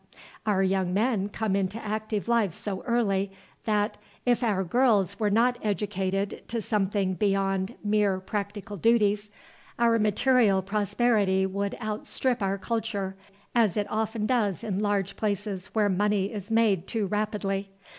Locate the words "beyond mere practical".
7.13-8.77